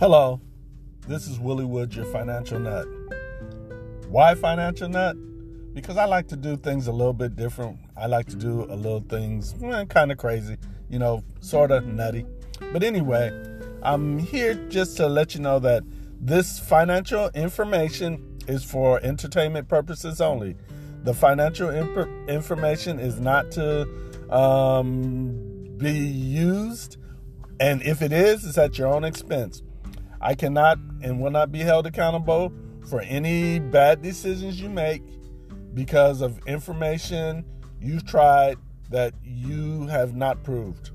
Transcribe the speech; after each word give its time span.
Hello, 0.00 0.40
this 1.08 1.26
is 1.26 1.40
Willie 1.40 1.64
Woods, 1.64 1.96
your 1.96 2.04
financial 2.04 2.60
nut. 2.60 2.86
Why 4.08 4.36
financial 4.36 4.88
nut? 4.88 5.16
Because 5.74 5.96
I 5.96 6.04
like 6.04 6.28
to 6.28 6.36
do 6.36 6.56
things 6.56 6.86
a 6.86 6.92
little 6.92 7.12
bit 7.12 7.34
different. 7.34 7.80
I 7.96 8.06
like 8.06 8.26
to 8.28 8.36
do 8.36 8.62
a 8.70 8.76
little 8.76 9.00
things 9.00 9.56
eh, 9.60 9.86
kind 9.86 10.12
of 10.12 10.18
crazy, 10.18 10.56
you 10.88 11.00
know, 11.00 11.24
sort 11.40 11.72
of 11.72 11.84
nutty. 11.84 12.24
But 12.72 12.84
anyway, 12.84 13.32
I'm 13.82 14.20
here 14.20 14.54
just 14.68 14.96
to 14.98 15.08
let 15.08 15.34
you 15.34 15.40
know 15.40 15.58
that 15.58 15.82
this 16.20 16.60
financial 16.60 17.30
information 17.34 18.38
is 18.46 18.62
for 18.62 19.00
entertainment 19.02 19.66
purposes 19.66 20.20
only. 20.20 20.54
The 21.02 21.12
financial 21.12 21.70
imp- 21.70 22.28
information 22.28 23.00
is 23.00 23.18
not 23.18 23.50
to 23.50 23.88
um, 24.30 25.74
be 25.76 25.90
used, 25.90 26.98
and 27.58 27.82
if 27.82 28.00
it 28.00 28.12
is, 28.12 28.44
it's 28.44 28.58
at 28.58 28.78
your 28.78 28.86
own 28.86 29.02
expense. 29.02 29.60
I 30.20 30.34
cannot 30.34 30.78
and 31.02 31.20
will 31.20 31.30
not 31.30 31.52
be 31.52 31.60
held 31.60 31.86
accountable 31.86 32.52
for 32.88 33.00
any 33.02 33.58
bad 33.58 34.02
decisions 34.02 34.60
you 34.60 34.68
make 34.68 35.02
because 35.74 36.20
of 36.20 36.40
information 36.46 37.44
you've 37.80 38.04
tried 38.04 38.58
that 38.90 39.14
you 39.22 39.86
have 39.86 40.16
not 40.16 40.42
proved. 40.42 40.90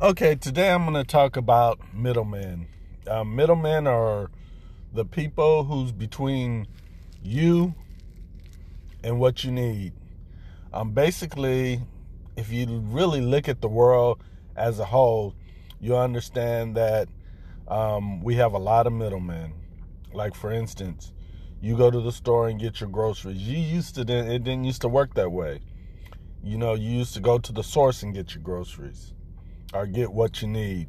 Okay, 0.00 0.36
today 0.36 0.70
I'm 0.70 0.84
going 0.84 0.94
to 0.94 1.04
talk 1.04 1.36
about 1.36 1.80
middlemen. 1.94 2.68
Uh, 3.06 3.24
middlemen 3.24 3.86
are 3.86 4.30
the 4.92 5.04
people 5.04 5.64
who's 5.64 5.92
between 5.92 6.66
you 7.22 7.74
and 9.02 9.18
what 9.18 9.44
you 9.44 9.50
need. 9.50 9.92
Um, 10.72 10.92
basically, 10.92 11.80
if 12.36 12.52
you 12.52 12.66
really 12.84 13.20
look 13.20 13.48
at 13.48 13.60
the 13.60 13.68
world 13.68 14.22
as 14.56 14.78
a 14.78 14.84
whole, 14.84 15.34
you 15.80 15.96
understand 15.96 16.76
that 16.76 17.08
um, 17.68 18.22
we 18.22 18.34
have 18.36 18.52
a 18.52 18.58
lot 18.58 18.86
of 18.86 18.92
middlemen. 18.92 19.54
Like 20.12 20.34
for 20.34 20.52
instance, 20.52 21.12
you 21.60 21.76
go 21.76 21.90
to 21.90 22.00
the 22.00 22.12
store 22.12 22.48
and 22.48 22.60
get 22.60 22.80
your 22.80 22.88
groceries. 22.88 23.38
You 23.38 23.58
used 23.58 23.94
to 23.96 24.04
then 24.04 24.30
it 24.30 24.44
didn't 24.44 24.64
used 24.64 24.82
to 24.82 24.88
work 24.88 25.14
that 25.14 25.30
way. 25.30 25.60
You 26.42 26.56
know, 26.56 26.74
you 26.74 26.90
used 26.90 27.14
to 27.14 27.20
go 27.20 27.38
to 27.38 27.52
the 27.52 27.62
source 27.62 28.02
and 28.02 28.14
get 28.14 28.34
your 28.34 28.42
groceries 28.42 29.12
or 29.74 29.86
get 29.86 30.12
what 30.12 30.40
you 30.40 30.48
need. 30.48 30.88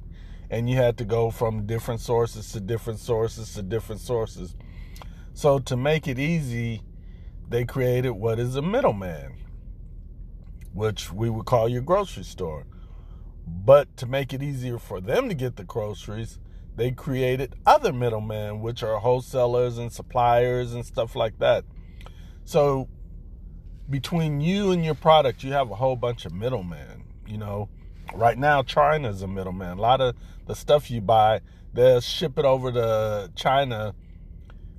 And 0.49 0.69
you 0.69 0.77
had 0.77 0.97
to 0.97 1.05
go 1.05 1.31
from 1.31 1.65
different 1.65 2.01
sources 2.01 2.51
to 2.53 2.59
different 2.59 2.99
sources 2.99 3.53
to 3.53 3.61
different 3.61 4.01
sources. 4.01 4.55
So 5.33 5.59
to 5.59 5.77
make 5.77 6.07
it 6.07 6.17
easy, 6.17 6.81
they 7.49 7.65
created 7.65 8.11
what 8.11 8.39
is 8.39 8.55
a 8.55 8.61
middleman, 8.61 9.35
which 10.73 11.11
we 11.11 11.29
would 11.29 11.45
call 11.45 11.67
your 11.67 11.81
grocery 11.81 12.23
store. 12.23 12.65
But 13.47 13.97
to 13.97 14.05
make 14.05 14.33
it 14.33 14.43
easier 14.43 14.77
for 14.77 15.01
them 15.01 15.27
to 15.27 15.35
get 15.35 15.55
the 15.55 15.63
groceries, 15.63 16.39
they 16.75 16.91
created 16.91 17.55
other 17.65 17.91
middlemen, 17.91 18.61
which 18.61 18.83
are 18.83 18.99
wholesalers 18.99 19.79
and 19.79 19.91
suppliers 19.91 20.73
and 20.73 20.85
stuff 20.85 21.15
like 21.15 21.39
that. 21.39 21.65
So 22.45 22.87
between 23.89 24.39
you 24.39 24.71
and 24.71 24.85
your 24.85 24.93
product, 24.93 25.43
you 25.43 25.51
have 25.51 25.71
a 25.71 25.75
whole 25.75 25.95
bunch 25.95 26.25
of 26.25 26.33
middlemen. 26.33 27.03
You 27.27 27.39
know, 27.39 27.69
right 28.13 28.37
now 28.37 28.61
China's 28.61 29.23
a 29.23 29.27
middleman. 29.27 29.79
A 29.79 29.81
lot 29.81 30.01
of 30.01 30.15
the 30.45 30.55
stuff 30.55 30.91
you 30.91 31.01
buy, 31.01 31.41
they'll 31.73 32.01
ship 32.01 32.37
it 32.37 32.45
over 32.45 32.71
to 32.71 33.31
China 33.35 33.95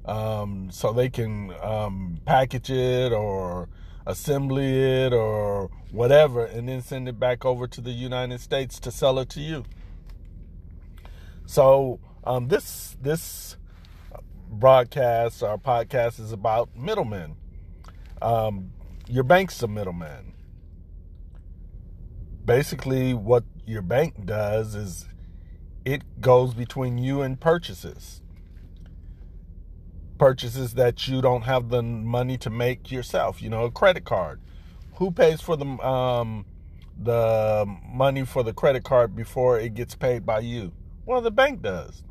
um, 0.05 0.71
so 0.71 0.93
they 0.93 1.09
can 1.09 1.53
um, 1.63 2.21
package 2.25 2.71
it 2.71 3.13
or 3.13 3.69
assembly 4.07 4.79
it 4.79 5.13
or 5.13 5.71
whatever 5.91 6.45
and 6.45 6.69
then 6.69 6.83
send 6.83 7.09
it 7.09 7.19
back 7.21 7.45
over 7.45 7.67
to 7.67 7.81
the 7.81 7.91
United 7.91 8.41
States 8.41 8.81
to 8.81 8.91
sell 8.91 9.19
it 9.19 9.29
to 9.31 9.41
you. 9.41 9.65
So 11.47 12.01
um, 12.25 12.49
this 12.49 12.97
this 13.01 13.57
broadcast 14.49 15.43
or 15.43 15.59
podcast 15.59 16.21
is 16.21 16.33
about 16.33 16.77
middlemen. 16.77 17.37
Um, 18.23 18.73
your 19.09 19.25
bank's 19.25 19.63
a 19.63 19.69
middleman. 19.69 20.35
Basically, 22.45 23.15
what 23.15 23.45
your 23.67 23.83
bank 23.83 24.27
does 24.27 24.75
is 24.75 25.07
it 25.85 26.21
goes 26.21 26.55
between 26.55 26.99
you 26.99 27.23
and 27.23 27.41
purchases 27.41 28.23
purchases 30.21 30.75
that 30.75 31.09
you 31.09 31.23
don't 31.23 31.45
have 31.45 31.71
the 31.71 31.83
money 31.83 32.37
to 32.37 32.51
make 32.51 32.93
yourself. 32.93 33.41
You 33.41 33.49
know, 33.49 33.65
a 33.65 33.71
credit 33.71 34.05
card. 34.05 34.39
Who 34.97 35.11
pays 35.11 35.41
for 35.41 35.57
the 35.57 35.65
um, 35.65 36.45
the 37.03 37.65
money 37.89 38.27
for 38.27 38.43
the 38.43 38.53
credit 38.53 38.85
card 38.85 39.17
before 39.17 39.59
it 39.59 39.73
gets 39.73 39.95
paid 39.95 40.27
by 40.27 40.41
you? 40.41 40.73
Well, 41.07 41.23
the 41.23 41.31
bank 41.31 41.63
does. 41.63 42.05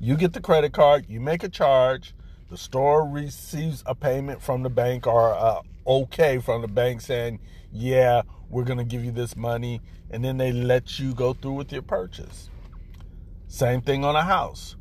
You 0.00 0.16
get 0.16 0.32
the 0.32 0.40
credit 0.40 0.72
card, 0.72 1.06
you 1.08 1.20
make 1.20 1.44
a 1.44 1.48
charge, 1.48 2.14
the 2.50 2.56
store 2.58 3.08
receives 3.08 3.84
a 3.86 3.94
payment 3.94 4.42
from 4.42 4.64
the 4.64 4.70
bank 4.70 5.06
or 5.06 5.30
a 5.30 5.60
okay 5.86 6.40
from 6.40 6.62
the 6.62 6.68
bank 6.68 7.00
saying, 7.00 7.38
"Yeah, 7.70 8.22
we're 8.50 8.64
going 8.64 8.78
to 8.78 8.84
give 8.84 9.04
you 9.04 9.12
this 9.12 9.36
money," 9.36 9.80
and 10.10 10.24
then 10.24 10.38
they 10.38 10.50
let 10.50 10.98
you 10.98 11.14
go 11.14 11.32
through 11.32 11.52
with 11.52 11.70
your 11.70 11.82
purchase. 11.82 12.50
Same 13.46 13.80
thing 13.80 14.04
on 14.04 14.16
a 14.16 14.24
house 14.24 14.74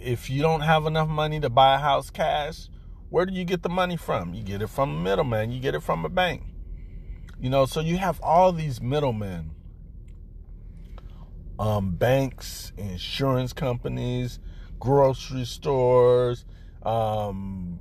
if 0.00 0.30
you 0.30 0.42
don't 0.42 0.62
have 0.62 0.86
enough 0.86 1.08
money 1.08 1.40
to 1.40 1.50
buy 1.50 1.74
a 1.74 1.78
house 1.78 2.10
cash, 2.10 2.68
where 3.10 3.26
do 3.26 3.32
you 3.32 3.44
get 3.44 3.62
the 3.62 3.68
money 3.68 3.96
from? 3.96 4.34
You 4.34 4.42
get 4.42 4.62
it 4.62 4.68
from 4.68 4.90
a 4.90 5.00
middleman, 5.00 5.50
you 5.50 5.60
get 5.60 5.74
it 5.74 5.82
from 5.82 6.04
a 6.04 6.08
bank. 6.08 6.44
You 7.40 7.50
know, 7.50 7.66
so 7.66 7.80
you 7.80 7.96
have 7.98 8.20
all 8.20 8.52
these 8.52 8.80
middlemen. 8.80 9.52
Um, 11.58 11.90
banks, 11.92 12.72
insurance 12.78 13.52
companies, 13.52 14.40
grocery 14.78 15.44
stores, 15.44 16.46
um, 16.82 17.80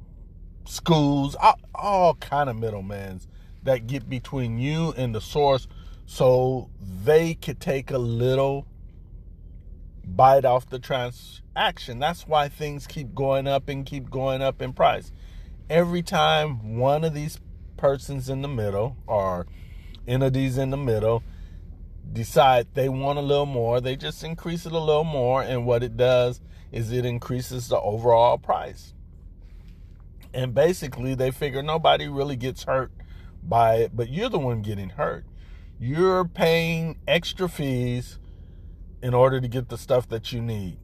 schools, 0.66 1.36
all, 1.36 1.60
all 1.74 2.16
kind 2.16 2.50
of 2.50 2.58
middlemen 2.58 3.22
that 3.64 3.88
get 3.88 4.10
between 4.10 4.58
you 4.58 4.94
and 4.98 5.16
the 5.16 5.22
source 5.22 5.68
so 6.06 6.70
they 7.04 7.36
could 7.36 7.60
take 7.60 7.92
a 7.92 7.98
little 7.98 8.66
bite 10.06 10.46
off 10.46 10.70
the 10.70 10.80
transaction. 10.80 12.00
That's 12.00 12.28
why 12.28 12.50
things 12.50 12.88
keep 12.88 13.14
going 13.14 13.48
up 13.48 13.70
and 13.70 13.86
keep 13.86 14.10
going 14.10 14.42
up 14.42 14.62
in 14.62 14.74
price. 14.74 15.12
Every 15.70 16.02
time 16.02 16.78
one 16.78 17.04
of 17.04 17.14
these 17.14 17.40
persons 17.78 18.30
in 18.30 18.42
the 18.42 18.48
middle 18.48 18.98
or 19.08 19.48
entities 20.08 20.58
in 20.58 20.72
the 20.72 20.78
middle 20.78 21.24
decide 22.12 22.68
they 22.74 22.90
want 22.90 23.20
a 23.20 23.22
little 23.22 23.46
more, 23.46 23.80
they 23.80 23.96
just 23.96 24.24
increase 24.24 24.66
it 24.66 24.72
a 24.72 24.80
little 24.80 25.04
more. 25.04 25.44
And 25.44 25.66
what 25.66 25.84
it 25.84 25.96
does 25.96 26.42
is 26.72 26.92
it 26.92 27.06
increases 27.06 27.68
the 27.68 27.80
overall 27.80 28.38
price. 28.38 28.94
And 30.34 30.54
basically, 30.54 31.16
they 31.16 31.32
figure 31.32 31.64
nobody 31.64 32.08
really 32.08 32.36
gets 32.36 32.64
hurt 32.64 32.92
by 33.42 33.76
it, 33.76 33.96
but 33.96 34.10
you're 34.10 34.30
the 34.30 34.40
one 34.40 34.62
getting 34.62 34.90
hurt. 34.90 35.26
You're 35.80 36.26
paying 36.26 37.00
extra 37.08 37.48
fees 37.48 38.20
in 39.02 39.14
order 39.14 39.40
to 39.40 39.48
get 39.48 39.70
the 39.70 39.78
stuff 39.78 40.08
that 40.10 40.32
you 40.32 40.42
need. 40.42 40.80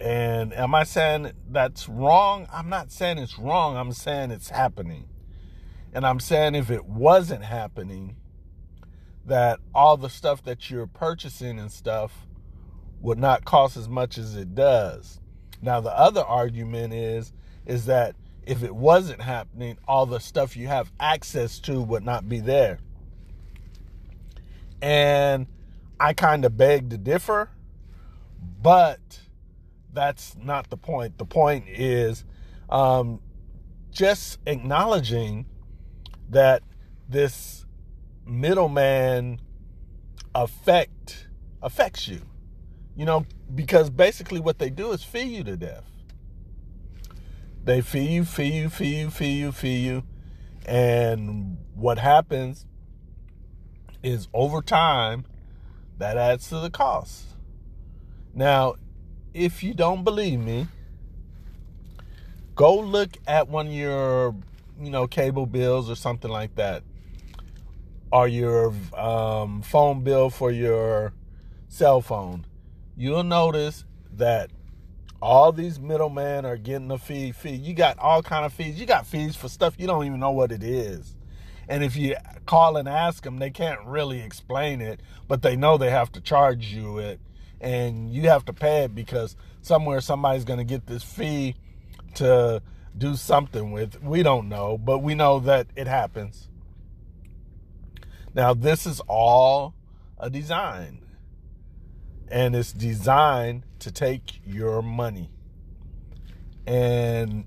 And 0.00 0.52
am 0.52 0.74
I 0.74 0.82
saying 0.82 1.32
that's 1.48 1.88
wrong? 1.88 2.48
I'm 2.52 2.68
not 2.68 2.90
saying 2.90 3.18
it's 3.18 3.38
wrong. 3.38 3.76
I'm 3.76 3.92
saying 3.92 4.32
it's 4.32 4.50
happening. 4.50 5.08
And 5.92 6.06
I'm 6.06 6.18
saying 6.18 6.54
if 6.54 6.70
it 6.70 6.84
wasn't 6.86 7.44
happening, 7.44 8.16
that 9.24 9.60
all 9.74 9.96
the 9.96 10.10
stuff 10.10 10.42
that 10.44 10.70
you're 10.70 10.86
purchasing 10.86 11.58
and 11.58 11.70
stuff 11.70 12.26
would 13.00 13.18
not 13.18 13.44
cost 13.44 13.76
as 13.76 13.88
much 13.88 14.18
as 14.18 14.36
it 14.36 14.54
does. 14.54 15.20
Now 15.60 15.80
the 15.80 15.96
other 15.96 16.22
argument 16.22 16.92
is 16.94 17.32
is 17.64 17.86
that 17.86 18.16
if 18.44 18.64
it 18.64 18.74
wasn't 18.74 19.20
happening, 19.20 19.78
all 19.86 20.06
the 20.06 20.18
stuff 20.18 20.56
you 20.56 20.66
have 20.66 20.90
access 20.98 21.60
to 21.60 21.80
would 21.80 22.04
not 22.04 22.28
be 22.28 22.40
there. 22.40 22.78
And 24.80 25.46
I 26.02 26.14
kind 26.14 26.44
of 26.44 26.56
beg 26.56 26.90
to 26.90 26.98
differ, 26.98 27.48
but 28.60 29.20
that's 29.92 30.34
not 30.36 30.68
the 30.68 30.76
point. 30.76 31.16
The 31.16 31.24
point 31.24 31.68
is 31.68 32.24
um, 32.68 33.20
just 33.92 34.40
acknowledging 34.44 35.46
that 36.28 36.64
this 37.08 37.64
middleman 38.26 39.40
effect 40.34 41.28
affects 41.62 42.08
you. 42.08 42.22
You 42.96 43.04
know, 43.04 43.24
because 43.54 43.88
basically 43.88 44.40
what 44.40 44.58
they 44.58 44.70
do 44.70 44.90
is 44.90 45.04
feed 45.04 45.28
you 45.28 45.44
to 45.44 45.56
death. 45.56 45.88
They 47.62 47.80
feed 47.80 48.10
you, 48.10 48.24
feed 48.24 48.54
you, 48.54 48.70
feed 48.70 48.98
you, 49.02 49.10
feed 49.10 49.38
you, 49.38 49.52
feed 49.52 49.84
you. 49.84 50.02
And 50.66 51.58
what 51.76 51.98
happens 51.98 52.66
is 54.02 54.26
over 54.34 54.62
time, 54.62 55.26
that 56.02 56.16
adds 56.16 56.48
to 56.48 56.58
the 56.58 56.68
cost. 56.68 57.24
Now, 58.34 58.74
if 59.32 59.62
you 59.62 59.72
don't 59.72 60.02
believe 60.02 60.40
me, 60.40 60.66
go 62.54 62.78
look 62.78 63.10
at 63.26 63.48
one 63.48 63.68
of 63.68 63.72
your 63.72 64.34
you 64.80 64.90
know, 64.90 65.06
cable 65.06 65.46
bills 65.46 65.88
or 65.88 65.94
something 65.94 66.30
like 66.30 66.56
that, 66.56 66.82
or 68.10 68.26
your 68.26 68.74
um, 68.96 69.62
phone 69.62 70.02
bill 70.02 70.28
for 70.28 70.50
your 70.50 71.12
cell 71.68 72.00
phone, 72.00 72.44
you'll 72.96 73.22
notice 73.22 73.84
that 74.14 74.50
all 75.20 75.52
these 75.52 75.78
middlemen 75.78 76.44
are 76.44 76.56
getting 76.56 76.90
a 76.90 76.98
fee. 76.98 77.30
Fee. 77.30 77.50
You 77.50 77.74
got 77.74 77.98
all 78.00 78.22
kind 78.22 78.44
of 78.44 78.52
fees. 78.52 78.78
You 78.80 78.86
got 78.86 79.06
fees 79.06 79.36
for 79.36 79.48
stuff 79.48 79.74
you 79.78 79.86
don't 79.86 80.04
even 80.04 80.18
know 80.18 80.32
what 80.32 80.50
it 80.50 80.64
is. 80.64 81.14
And 81.72 81.82
if 81.82 81.96
you 81.96 82.16
call 82.44 82.76
and 82.76 82.86
ask 82.86 83.22
them, 83.24 83.38
they 83.38 83.48
can't 83.48 83.80
really 83.86 84.20
explain 84.20 84.82
it, 84.82 85.00
but 85.26 85.40
they 85.40 85.56
know 85.56 85.78
they 85.78 85.88
have 85.88 86.12
to 86.12 86.20
charge 86.20 86.66
you 86.66 86.98
it, 86.98 87.18
and 87.62 88.12
you 88.12 88.28
have 88.28 88.44
to 88.44 88.52
pay 88.52 88.84
it 88.84 88.94
because 88.94 89.36
somewhere 89.62 90.02
somebody's 90.02 90.44
going 90.44 90.58
to 90.58 90.66
get 90.66 90.86
this 90.86 91.02
fee 91.02 91.54
to 92.16 92.60
do 92.98 93.16
something 93.16 93.72
with. 93.72 94.02
We 94.02 94.22
don't 94.22 94.50
know, 94.50 94.76
but 94.76 94.98
we 94.98 95.14
know 95.14 95.38
that 95.38 95.68
it 95.74 95.86
happens. 95.86 96.50
Now, 98.34 98.52
this 98.52 98.84
is 98.84 99.00
all 99.08 99.74
a 100.18 100.28
design 100.28 100.98
and 102.28 102.54
it's 102.54 102.74
designed 102.74 103.62
to 103.78 103.90
take 103.90 104.40
your 104.44 104.82
money. 104.82 105.30
And 106.66 107.46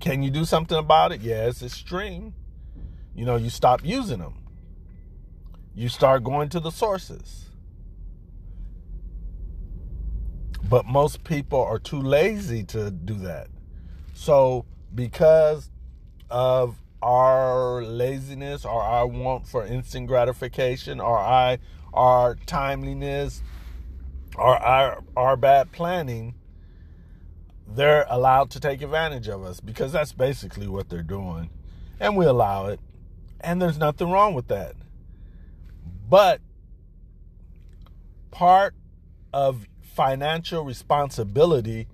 can 0.00 0.22
you 0.22 0.28
do 0.28 0.44
something 0.44 0.76
about 0.76 1.12
it? 1.12 1.22
Yes, 1.22 1.62
it's 1.62 1.80
extreme. 1.80 2.34
You 3.14 3.24
know, 3.24 3.36
you 3.36 3.50
stop 3.50 3.84
using 3.84 4.18
them. 4.18 4.34
You 5.74 5.88
start 5.88 6.24
going 6.24 6.48
to 6.50 6.60
the 6.60 6.70
sources. 6.70 7.46
But 10.68 10.86
most 10.86 11.24
people 11.24 11.62
are 11.62 11.78
too 11.78 12.00
lazy 12.00 12.64
to 12.64 12.90
do 12.90 13.14
that. 13.14 13.48
So, 14.14 14.64
because 14.94 15.70
of 16.30 16.76
our 17.02 17.82
laziness 17.82 18.64
or 18.64 18.80
our 18.80 19.06
want 19.06 19.46
for 19.46 19.66
instant 19.66 20.06
gratification 20.06 21.00
or 21.00 21.18
I 21.18 21.58
our 21.94 22.34
timeliness, 22.46 23.40
or 24.36 24.56
our, 24.56 25.02
our 25.16 25.36
bad 25.36 25.72
planning, 25.72 26.34
they're 27.66 28.04
allowed 28.08 28.50
to 28.50 28.60
take 28.60 28.82
advantage 28.82 29.28
of 29.28 29.44
us 29.44 29.60
because 29.60 29.92
that's 29.92 30.12
basically 30.12 30.66
what 30.66 30.88
they're 30.88 31.02
doing. 31.02 31.50
And 32.00 32.16
we 32.16 32.26
allow 32.26 32.66
it. 32.66 32.80
And 33.44 33.60
there's 33.60 33.78
nothing 33.78 34.10
wrong 34.10 34.32
with 34.32 34.48
that. 34.48 34.74
But 36.08 36.40
part 38.30 38.74
of 39.32 39.68
financial 39.82 40.64
responsibility 40.64 41.86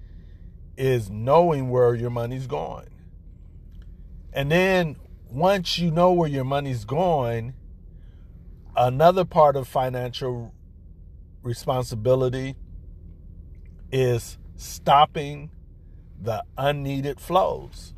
is 0.76 1.11
knowing 1.11 1.69
where 1.69 1.94
your 1.94 2.11
money's 2.11 2.47
going. 2.47 2.88
And 4.32 4.50
then 4.50 4.97
once 5.29 5.79
you 5.79 5.91
know 5.91 6.12
where 6.12 6.29
your 6.29 6.44
money's 6.44 6.85
going, 6.85 7.55
another 8.76 9.25
part 9.25 9.56
of 9.56 9.67
financial 9.67 10.55
responsibility 11.43 12.55
is 13.91 14.38
stopping 14.55 15.50
the 16.20 16.44
unneeded 16.56 17.20
flows. 17.20 17.93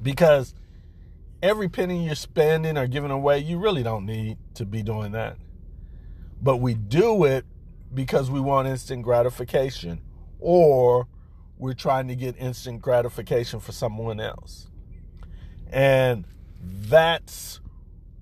Because 0.00 0.54
every 1.42 1.68
penny 1.68 2.06
you're 2.06 2.14
spending 2.14 2.76
or 2.76 2.86
giving 2.86 3.10
away, 3.10 3.38
you 3.38 3.58
really 3.58 3.82
don't 3.82 4.06
need 4.06 4.38
to 4.54 4.64
be 4.64 4.82
doing 4.82 5.12
that. 5.12 5.36
But 6.40 6.58
we 6.58 6.74
do 6.74 7.24
it 7.24 7.44
because 7.92 8.30
we 8.30 8.40
want 8.40 8.68
instant 8.68 9.02
gratification 9.02 10.00
or 10.38 11.08
we're 11.58 11.74
trying 11.74 12.08
to 12.08 12.14
get 12.14 12.36
instant 12.38 12.82
gratification 12.82 13.60
for 13.60 13.72
someone 13.72 14.20
else. 14.20 14.68
And 15.70 16.24
that's 16.62 17.60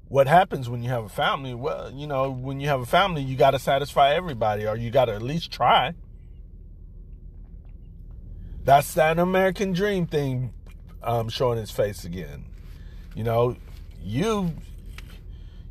what 0.09 0.27
happens 0.27 0.69
when 0.69 0.83
you 0.83 0.91
have 0.91 1.05
a 1.05 1.09
family? 1.09 1.55
Well, 1.55 1.91
you 1.93 2.07
know, 2.07 2.31
when 2.31 2.61
you 2.61 2.69
have 2.69 2.81
a 2.81 2.87
family, 2.87 3.23
you 3.23 3.37
got 3.37 3.51
to 3.51 3.59
satisfy 3.59 4.15
everybody, 4.15 4.67
or 4.67 4.77
you 4.77 4.91
got 4.91 5.07
to 5.07 5.15
at 5.15 5.23
least 5.23 5.51
try. 5.51 5.95
That's 8.65 8.95
that 8.95 9.19
American 9.19 9.73
dream 9.73 10.07
thing 10.07 10.53
um, 11.03 11.29
showing 11.29 11.59
its 11.59 11.71
face 11.71 12.05
again. 12.05 12.47
You 13.15 13.25
know, 13.25 13.57
you 14.03 14.53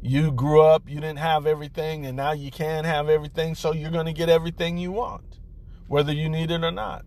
you 0.02 0.32
grew 0.32 0.62
up, 0.62 0.90
you 0.90 0.96
didn't 0.96 1.20
have 1.20 1.46
everything, 1.46 2.06
and 2.06 2.18
now 2.18 2.34
you 2.34 2.52
can 2.52 2.84
have 2.84 3.08
everything, 3.08 3.56
so 3.56 3.74
you're 3.74 3.92
going 3.92 4.06
to 4.06 4.14
get 4.14 4.28
everything 4.28 4.78
you 4.78 4.92
want, 4.92 5.40
whether 5.88 6.12
you 6.12 6.28
need 6.28 6.52
it 6.52 6.64
or 6.64 6.72
not. 6.72 7.06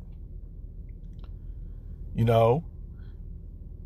You 2.15 2.25
know, 2.25 2.65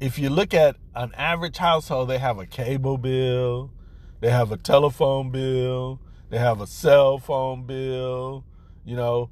if 0.00 0.19
you 0.19 0.31
look 0.31 0.55
at 0.55 0.76
an 0.94 1.12
average 1.17 1.56
household, 1.56 2.08
they 2.08 2.19
have 2.19 2.38
a 2.38 2.47
cable 2.47 2.99
bill, 2.99 3.73
they 4.20 4.31
have 4.31 4.52
a 4.52 4.56
telephone 4.56 5.31
bill, 5.31 6.00
they 6.31 6.38
have 6.38 6.61
a 6.61 6.67
cell 6.67 7.19
phone 7.19 7.67
bill, 7.67 8.44
you 8.85 8.94
know, 8.94 9.31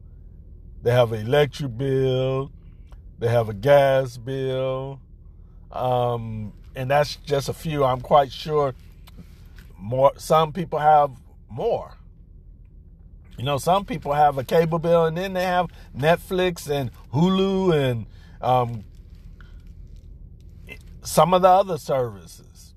they 0.83 0.91
have 0.91 1.13
an 1.13 1.25
electric 1.25 1.79
bill, 1.79 2.51
they 3.19 3.29
have 3.29 3.49
a 3.49 3.55
gas 3.55 4.17
bill, 4.17 5.01
um, 5.71 6.53
and 6.79 6.89
that's 6.89 7.17
just 7.17 7.49
a 7.49 7.53
few. 7.53 7.83
I'm 7.85 8.01
quite 8.01 8.31
sure 8.31 8.73
more. 9.77 10.13
Some 10.17 10.53
people 10.53 10.79
have 10.79 11.11
more. 11.51 11.99
You 13.37 13.45
know, 13.45 13.59
some 13.59 13.85
people 13.85 14.13
have 14.13 14.39
a 14.39 14.45
cable 14.45 14.79
bill, 14.79 15.05
and 15.05 15.17
then 15.17 15.33
they 15.33 15.43
have 15.43 15.71
Netflix 15.97 16.71
and 16.71 16.93
Hulu 17.13 17.75
and 17.75 18.07
um, 18.41 18.85
some 21.03 21.35
of 21.35 21.43
the 21.43 21.49
other 21.49 21.79
services. 21.79 22.75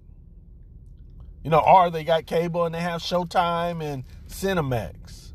You 1.44 1.52
know, 1.52 1.60
or 1.60 1.92
they 1.92 2.04
got 2.04 2.26
cable 2.26 2.66
and 2.66 2.74
they 2.74 2.82
have 2.82 3.02
Showtime 3.02 3.84
and 3.84 4.04
Cinemax. 4.28 5.34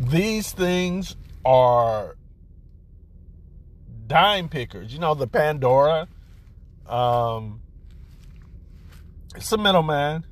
These 0.00 0.50
things 0.50 1.16
are 1.44 2.17
dime 4.08 4.48
pickers. 4.48 4.92
You 4.92 4.98
know, 4.98 5.14
the 5.14 5.26
Pandora. 5.26 6.08
Um, 6.86 7.60
it's 9.36 9.52
a 9.52 9.58
middleman. 9.58 10.24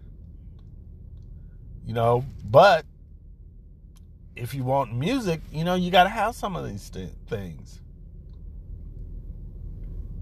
You 1.87 1.95
know, 1.95 2.25
but 2.45 2.85
if 4.35 4.55
you 4.55 4.65
want 4.65 4.95
music, 4.95 5.41
you 5.53 5.65
know, 5.65 5.75
you 5.75 5.91
got 5.91 6.05
to 6.05 6.11
have 6.11 6.35
some 6.35 6.57
of 6.57 6.69
these 6.69 6.91
th- 6.91 7.11
things. 7.29 7.81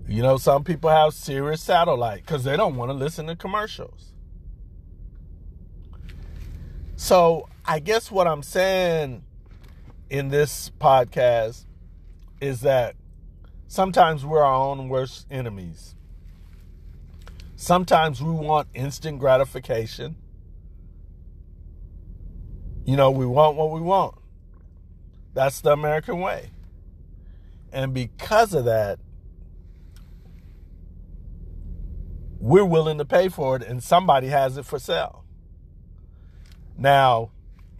You 0.07 0.23
know, 0.23 0.37
some 0.37 0.65
people 0.65 0.91
have 0.91 1.15
Sirius 1.15 1.63
satellite 1.63 2.21
because 2.21 2.45
they 2.45 2.57
don't 2.57 2.77
want 2.77 2.91
to 2.91 2.95
listen 2.95 3.27
to 3.27 3.37
commercials. 3.37 4.13
So, 6.97 7.49
I 7.65 7.79
guess 7.79 8.11
what 8.11 8.27
I'm 8.27 8.43
saying 8.43 9.25
in 10.11 10.29
this 10.29 10.71
podcast 10.79 11.65
is 12.41 12.61
that 12.61 12.95
sometimes 13.67 14.25
we're 14.25 14.43
our 14.43 14.55
own 14.55 14.89
worst 14.89 15.27
enemies. 15.31 15.95
Sometimes 17.57 18.23
we 18.23 18.31
want 18.31 18.69
instant 18.75 19.19
gratification. 19.19 20.17
You 22.85 22.97
know, 22.97 23.11
we 23.11 23.27
want 23.27 23.57
what 23.57 23.71
we 23.71 23.81
want. 23.81 24.17
That's 25.33 25.61
the 25.61 25.73
American 25.73 26.21
way. 26.21 26.51
And 27.73 27.93
because 27.93 28.55
of 28.55 28.67
that, 28.67 28.99
we're 32.39 32.65
willing 32.65 32.99
to 32.99 33.05
pay 33.05 33.29
for 33.29 33.57
it 33.57 33.63
and 33.63 33.83
somebody 33.83 34.29
has 34.29 34.59
it 34.59 34.67
for 34.67 34.79
sale. 34.79 35.25
Now, 36.77 37.31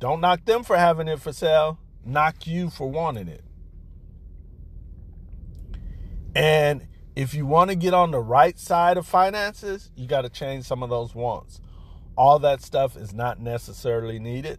don't 0.01 0.21
knock 0.21 0.45
them 0.47 0.65
for 0.65 0.77
having 0.77 1.09
it 1.09 1.21
for 1.21 1.33
sale, 1.33 1.79
knock 2.05 2.47
you 2.47 2.71
for 2.71 2.91
wanting 2.91 3.29
it. 3.29 3.45
And 6.35 6.89
if 7.15 7.35
you 7.35 7.47
want 7.47 7.71
to 7.71 7.77
get 7.77 7.95
on 7.95 8.11
the 8.11 8.21
right 8.21 8.59
side 8.59 8.97
of 8.97 9.07
finances, 9.07 9.91
you 9.95 10.07
got 10.07 10.23
to 10.23 10.29
change 10.29 10.65
some 10.65 10.83
of 10.83 10.91
those 10.91 11.15
wants. 11.15 11.61
All 12.17 12.39
that 12.41 12.63
stuff 12.63 12.97
is 12.97 13.13
not 13.13 13.41
necessarily 13.41 14.19
needed. 14.19 14.59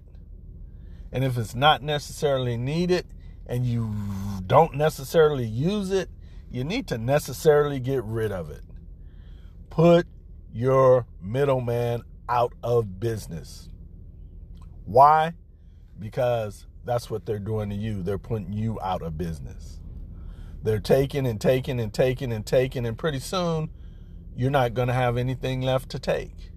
And 1.12 1.24
if 1.24 1.38
it's 1.38 1.55
not 1.55 1.82
necessarily 1.82 2.58
needed 2.58 3.05
and 3.46 3.65
you 3.65 3.94
don't 4.46 4.75
necessarily 4.75 5.46
use 5.46 5.91
it, 5.91 6.10
you 6.50 6.63
need 6.63 6.88
to 6.88 6.98
necessarily 6.98 7.79
get 7.79 8.03
rid 8.03 8.32
of 8.32 8.50
it. 8.50 8.63
Put 9.70 10.08
your 10.53 11.05
middleman 11.22 12.03
out 12.29 12.53
of 12.63 13.00
business. 13.00 13.70
Why? 14.86 15.34
Because 16.00 16.65
that's 16.86 17.10
what 17.10 17.25
they're 17.25 17.39
doing 17.39 17.70
to 17.70 17.75
you. 17.75 18.03
They're 18.03 18.17
putting 18.17 18.53
you 18.53 18.79
out 18.82 19.01
of 19.01 19.17
business. 19.17 19.79
They're 20.65 20.79
taking 20.79 21.27
and 21.27 21.39
taking 21.39 21.79
and 21.79 21.93
taking 21.93 22.31
and 22.31 22.43
taking, 22.43 22.88
and 22.88 22.98
pretty 22.98 23.19
soon 23.19 23.69
you're 24.36 24.50
not 24.50 24.74
going 24.74 24.88
to 24.88 24.95
have 24.95 25.15
anything 25.15 25.62
left 25.62 25.89
to 25.89 26.00
take. 26.00 26.50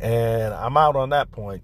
And 0.00 0.54
I'm 0.54 0.78
out 0.78 0.96
on 0.96 1.10
that 1.10 1.30
point. 1.32 1.62